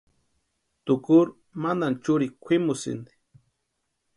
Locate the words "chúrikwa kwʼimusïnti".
2.03-3.13